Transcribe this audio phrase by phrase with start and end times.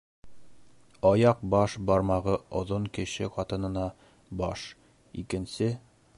[1.09, 3.85] Аяҡ баш бармағы оҙон кеше ҡатынына
[4.43, 4.67] баш,
[5.25, 5.71] икенсе